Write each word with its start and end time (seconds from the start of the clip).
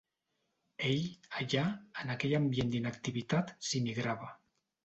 Ell, 0.91 1.03
allà, 1.43 1.67
en 2.05 2.13
aquell 2.15 2.35
ambient 2.39 2.75
d'inactivitat, 2.77 3.55
s'hi 3.69 3.87
migrava. 3.91 4.35